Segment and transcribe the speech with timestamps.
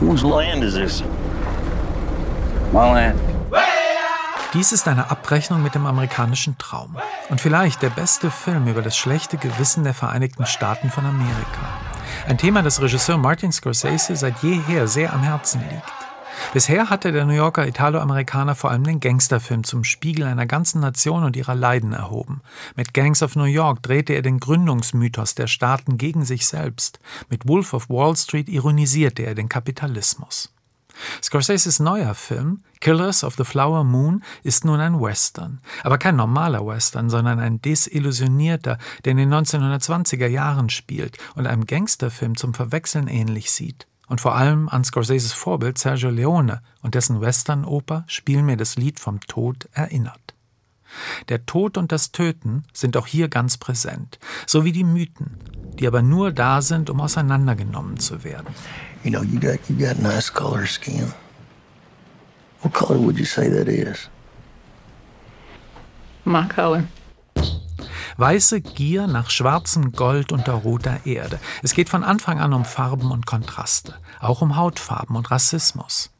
[0.00, 1.02] Whose land is this?
[2.72, 3.20] My land.
[4.52, 6.96] Dies ist eine Abrechnung mit dem amerikanischen Traum
[7.28, 11.80] und vielleicht der beste Film über das schlechte Gewissen der Vereinigten Staaten von Amerika.
[12.28, 16.03] Ein Thema, das Regisseur Martin Scorsese seit jeher sehr am Herzen liegt.
[16.52, 21.24] Bisher hatte der New Yorker Italo-Amerikaner vor allem den Gangsterfilm zum Spiegel einer ganzen Nation
[21.24, 22.42] und ihrer Leiden erhoben.
[22.76, 26.98] Mit Gangs of New York drehte er den Gründungsmythos der Staaten gegen sich selbst.
[27.28, 30.52] Mit Wolf of Wall Street ironisierte er den Kapitalismus.
[31.22, 36.64] Scorseses neuer Film Killers of the Flower Moon ist nun ein Western, aber kein normaler
[36.64, 43.08] Western, sondern ein desillusionierter, der in den 1920er Jahren spielt und einem Gangsterfilm zum Verwechseln
[43.08, 48.56] ähnlich sieht und vor allem an Scorseses Vorbild Sergio Leone und dessen Western-Oper Spiel mir
[48.56, 50.34] das Lied vom Tod erinnert.
[51.28, 55.38] Der Tod und das Töten sind auch hier ganz präsent, so wie die Mythen,
[55.78, 58.54] die aber nur da sind, um auseinandergenommen zu werden.
[59.02, 61.12] You know, you got you got nice color skin.
[62.62, 64.08] What color would you say that is?
[66.24, 66.84] My color.
[68.16, 71.40] Weiße Gier nach schwarzem Gold unter roter Erde.
[71.62, 76.10] Es geht von Anfang an um Farben und Kontraste, auch um Hautfarben und Rassismus.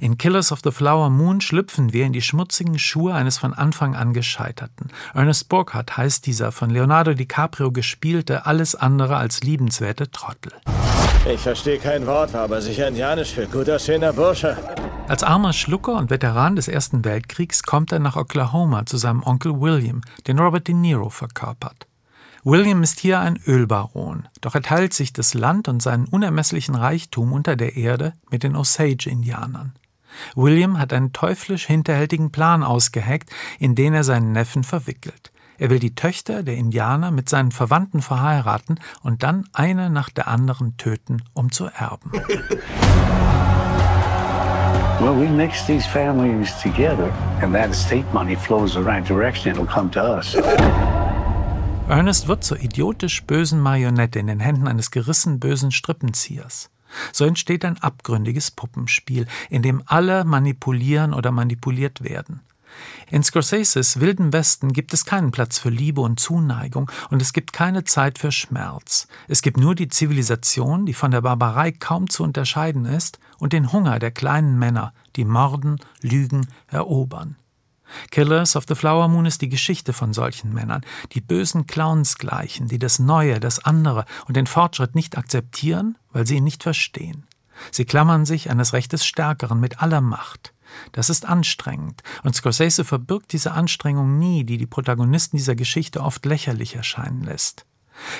[0.00, 3.96] In Killers of the Flower Moon schlüpfen wir in die schmutzigen Schuhe eines von Anfang
[3.96, 4.90] an Gescheiterten.
[5.12, 10.52] Ernest Burkhardt heißt dieser von Leonardo DiCaprio gespielte, alles andere als liebenswerte Trottel.
[11.32, 14.56] Ich verstehe kein Wort, aber sicher indianisch für guter, schöner Bursche.
[15.12, 19.60] Als armer Schlucker und Veteran des Ersten Weltkriegs kommt er nach Oklahoma zu seinem Onkel
[19.60, 21.86] William, den Robert De Niro verkörpert.
[22.44, 27.34] William ist hier ein Ölbaron, doch er teilt sich das Land und seinen unermesslichen Reichtum
[27.34, 29.74] unter der Erde mit den Osage-Indianern.
[30.34, 35.30] William hat einen teuflisch hinterhältigen Plan ausgeheckt, in den er seinen Neffen verwickelt.
[35.58, 40.28] Er will die Töchter der Indianer mit seinen Verwandten verheiraten und dann eine nach der
[40.28, 42.12] anderen töten, um zu erben.
[45.00, 47.12] Well, we mix these families together,
[47.42, 49.50] and that estate money flows the right direction.
[49.50, 50.36] It'll come to us.
[51.88, 56.70] Ernest wird zur idiotisch bösen Marionette in den Händen eines gerissen bösen Strippenziehers.
[57.12, 62.40] So entsteht ein abgründiges Puppenspiel, in dem alle manipulieren oder manipuliert werden.
[63.10, 67.52] In Scorseses Wilden Westen gibt es keinen Platz für Liebe und Zuneigung und es gibt
[67.52, 69.06] keine Zeit für Schmerz.
[69.28, 73.72] Es gibt nur die Zivilisation, die von der Barbarei kaum zu unterscheiden ist, und den
[73.72, 77.36] Hunger der kleinen Männer, die morden, lügen, erobern.
[78.10, 82.68] Killers of the Flower Moon ist die Geschichte von solchen Männern, die bösen Clowns gleichen,
[82.68, 87.26] die das Neue, das andere und den Fortschritt nicht akzeptieren, weil sie ihn nicht verstehen.
[87.70, 90.51] Sie klammern sich an das Recht des Stärkeren mit aller Macht.
[90.92, 96.24] Das ist anstrengend, und Scorsese verbirgt diese Anstrengung nie, die die Protagonisten dieser Geschichte oft
[96.26, 97.66] lächerlich erscheinen lässt.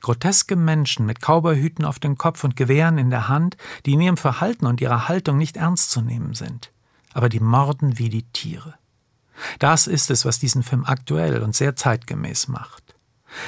[0.00, 4.16] Groteske Menschen mit Cowboyhüten auf dem Kopf und Gewehren in der Hand, die in ihrem
[4.16, 6.72] Verhalten und ihrer Haltung nicht ernst zu nehmen sind.
[7.12, 8.74] Aber die morden wie die Tiere.
[9.58, 12.96] Das ist es, was diesen Film aktuell und sehr zeitgemäß macht.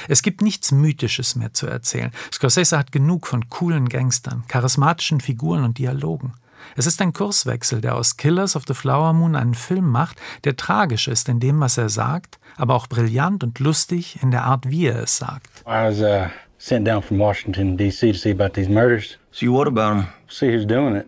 [0.07, 2.11] Es gibt nichts Mythisches mehr zu erzählen.
[2.31, 6.33] Scorsese hat genug von coolen Gangstern, charismatischen Figuren und Dialogen.
[6.75, 10.55] Es ist ein Kurswechsel, der aus Killers of the Flower Moon einen Film macht, der
[10.55, 14.69] tragisch ist in dem, was er sagt, aber auch brillant und lustig in der Art,
[14.69, 15.49] wie er es sagt.
[15.65, 18.11] I was uh, sent down from Washington, D.C.
[18.11, 19.17] to see about these murders.
[19.31, 20.07] See what about him?
[20.27, 21.05] See who's doing it.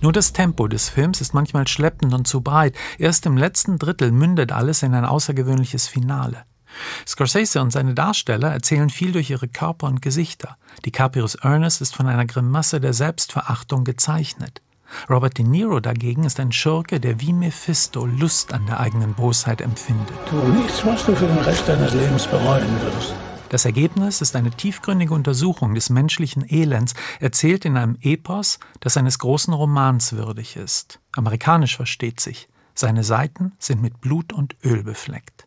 [0.00, 2.74] Nur das Tempo des Films ist manchmal schleppend und zu breit.
[2.98, 6.44] Erst im letzten Drittel mündet alles in ein außergewöhnliches Finale.
[7.06, 10.56] Scorsese und seine Darsteller erzählen viel durch ihre Körper und Gesichter.
[10.84, 14.60] DiCaprios Ernest ist von einer Grimasse der Selbstverachtung gezeichnet.
[15.08, 19.60] Robert De Niro dagegen ist ein Schurke, der wie Mephisto Lust an der eigenen Bosheit
[19.60, 20.14] empfindet.
[20.28, 23.14] Tu nichts, was du für den Rest deines Lebens bereuen wirst.
[23.50, 29.18] Das Ergebnis ist eine tiefgründige Untersuchung des menschlichen Elends, erzählt in einem Epos, das eines
[29.18, 30.98] großen Romans würdig ist.
[31.12, 32.48] Amerikanisch versteht sich.
[32.74, 35.43] Seine Seiten sind mit Blut und Öl befleckt.